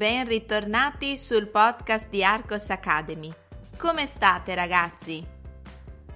[0.00, 3.30] ben ritornati sul podcast di Arcos Academy.
[3.76, 5.22] Come state ragazzi?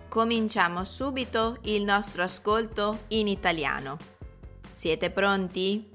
[0.09, 3.99] Cominciamo subito il nostro ascolto in italiano.
[4.73, 5.87] Siete pronti?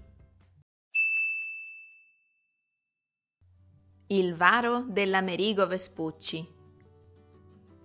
[4.10, 6.48] Il varo dell'Amerigo Vespucci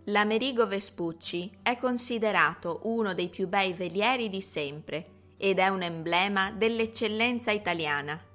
[0.04, 6.50] L'Amerigo Vespucci è considerato uno dei più bei velieri di sempre ed è un emblema
[6.50, 8.32] dell'eccellenza italiana.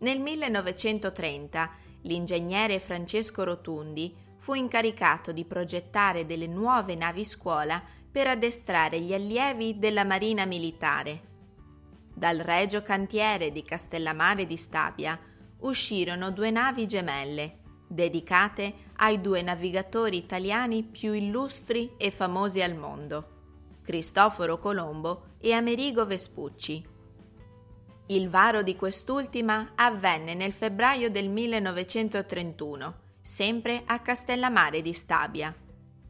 [0.00, 1.70] Nel 1930
[2.02, 9.78] l'ingegnere Francesco Rotundi fu incaricato di progettare delle nuove navi scuola per addestrare gli allievi
[9.78, 11.26] della Marina Militare.
[12.14, 15.18] Dal regio cantiere di Castellammare di Stabia
[15.60, 23.80] uscirono due navi gemelle, dedicate ai due navigatori italiani più illustri e famosi al mondo,
[23.82, 26.96] Cristoforo Colombo e Amerigo Vespucci.
[28.10, 35.54] Il varo di quest'ultima avvenne nel febbraio del 1931, sempre a Castellammare di Stabia.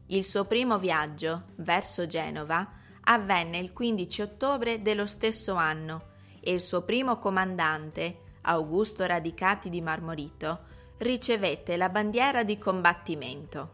[0.05, 2.65] Il suo primo viaggio, verso Genova,
[3.01, 9.81] avvenne il 15 ottobre dello stesso anno e il suo primo comandante, Augusto Radicati di
[9.81, 10.59] Marmorito,
[10.99, 13.73] ricevette la bandiera di combattimento.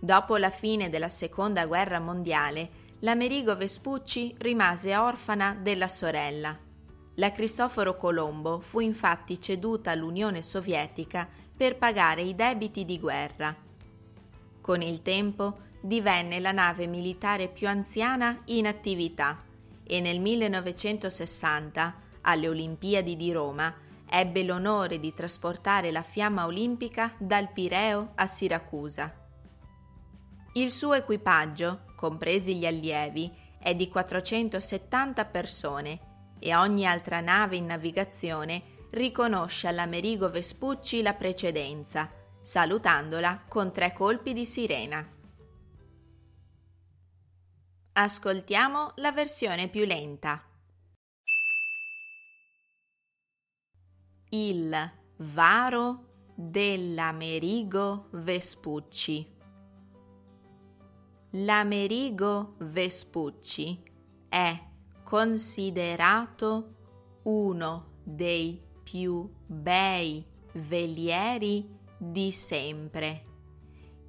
[0.00, 2.70] Dopo la fine della Seconda Guerra Mondiale,
[3.02, 6.70] l'Amerigo Vespucci rimase orfana della sorella.
[7.16, 13.54] La Cristoforo Colombo fu infatti ceduta all'Unione Sovietica per pagare i debiti di guerra.
[14.62, 19.44] Con il tempo divenne la nave militare più anziana in attività
[19.84, 23.74] e nel 1960, alle Olimpiadi di Roma,
[24.08, 29.12] ebbe l'onore di trasportare la fiamma olimpica dal Pireo a Siracusa.
[30.54, 36.10] Il suo equipaggio, compresi gli allievi, è di 470 persone
[36.42, 42.10] e ogni altra nave in navigazione riconosce all'Amerigo Vespucci la precedenza,
[42.42, 45.08] salutandola con tre colpi di sirena.
[47.94, 50.46] Ascoltiamo la versione più lenta.
[54.34, 54.74] il
[55.18, 59.30] varo dell'Amerigo Vespucci.
[61.32, 63.82] L'Amerigo Vespucci
[64.28, 64.70] è
[65.12, 66.74] considerato
[67.24, 71.68] uno dei più bei velieri
[71.98, 73.24] di sempre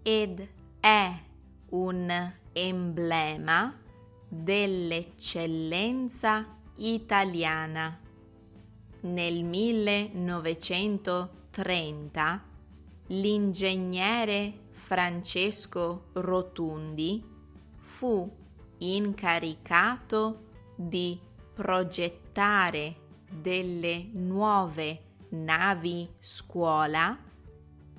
[0.01, 0.47] ed
[0.79, 1.13] è
[1.71, 3.77] un emblema
[4.29, 6.47] dell'eccellenza
[6.77, 7.99] italiana.
[9.01, 12.43] Nel 1930
[13.07, 17.21] l'ingegnere Francesco Rotundi
[17.81, 18.31] fu
[18.77, 21.19] incaricato di
[21.53, 22.95] progettare
[23.29, 27.17] delle nuove navi scuola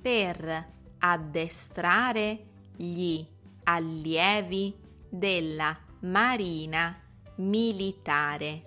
[0.01, 3.25] per addestrare gli
[3.63, 4.75] allievi
[5.09, 6.99] della Marina
[7.37, 8.63] Militare.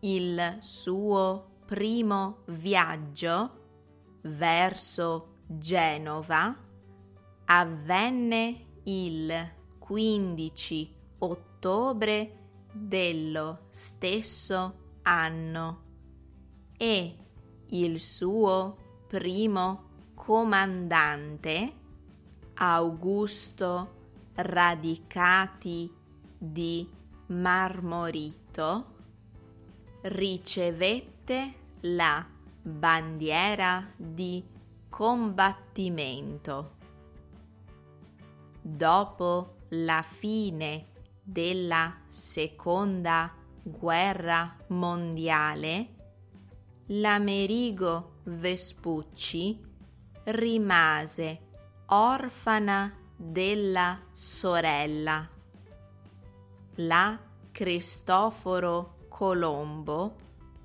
[0.00, 3.62] Il suo primo viaggio
[4.22, 6.56] verso Genova
[7.46, 12.45] avvenne il 15 ottobre
[12.76, 15.82] dello stesso anno
[16.76, 17.16] e
[17.68, 18.76] il suo
[19.08, 19.84] primo
[20.14, 21.72] comandante
[22.54, 23.94] Augusto
[24.34, 25.90] Radicati
[26.38, 26.88] di
[27.28, 28.94] Marmorito
[30.02, 32.24] ricevette la
[32.62, 34.44] bandiera di
[34.88, 36.74] combattimento.
[38.60, 40.94] Dopo la fine
[41.28, 45.88] della seconda guerra mondiale,
[46.86, 49.60] l'Amerigo Vespucci
[50.26, 51.40] rimase
[51.86, 55.28] orfana della sorella.
[56.76, 57.18] La
[57.50, 60.16] Cristoforo Colombo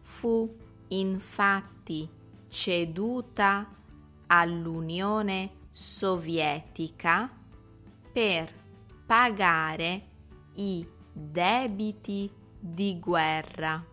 [0.02, 0.56] fu
[0.90, 2.08] infatti
[2.48, 3.68] ceduta
[4.28, 7.36] all'Unione Sovietica
[8.12, 8.54] per
[9.08, 10.10] pagare
[10.56, 13.84] i debiti di guerra.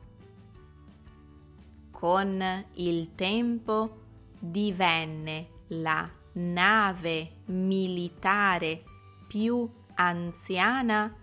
[1.90, 4.00] Con il tempo
[4.38, 8.84] divenne la nave militare
[9.26, 11.14] più anziana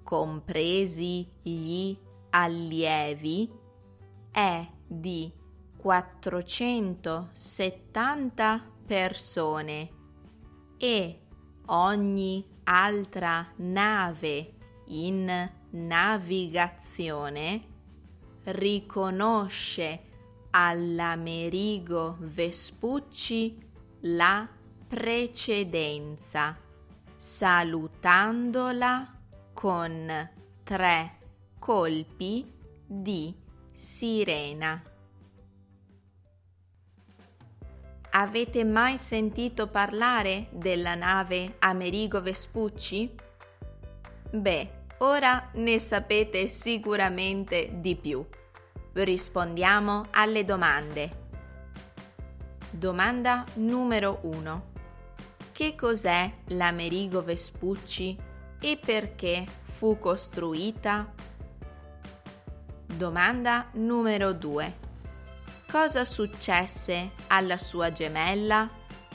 [0.03, 1.97] compresi gli
[2.31, 3.49] allievi,
[4.31, 5.31] è di
[5.77, 9.99] 470 persone
[10.83, 11.19] e
[11.67, 14.53] ogni altra nave
[14.85, 17.61] in navigazione
[18.45, 20.01] riconosce
[20.49, 23.59] all'Amerigo Vespucci
[24.01, 24.49] la
[24.87, 26.57] precedenza,
[27.15, 29.19] salutandola
[29.53, 30.29] con
[30.63, 31.19] tre
[31.59, 32.51] colpi
[32.87, 33.35] di
[33.71, 34.90] sirena.
[38.13, 43.09] Avete mai sentito parlare della nave Amerigo Vespucci?
[44.31, 48.25] Beh, ora ne sapete sicuramente di più.
[48.91, 51.19] Rispondiamo alle domande.
[52.69, 54.69] Domanda numero 1.
[55.53, 58.17] Che cos'è l'Amerigo Vespucci
[58.59, 61.13] e perché fu costruita?
[62.87, 64.89] Domanda numero 2
[65.71, 68.69] cosa successe alla sua gemella,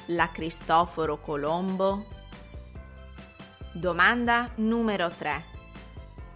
[0.06, 2.06] la Cristoforo Colombo?
[3.74, 5.44] Domanda numero 3.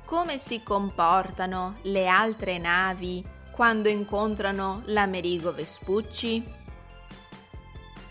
[0.05, 6.44] Come si comportano le altre navi quando incontrano l'Amerigo Vespucci?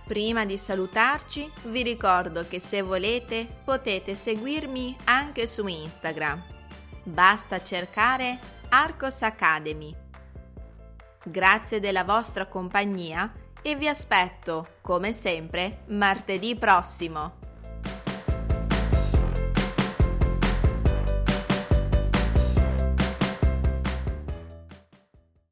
[0.07, 6.43] Prima di salutarci vi ricordo che se volete potete seguirmi anche su Instagram.
[7.03, 8.39] Basta cercare
[8.69, 10.07] Arcos Academy
[11.23, 13.31] Grazie della vostra compagnia
[13.61, 17.38] e vi aspetto, come sempre, martedì prossimo.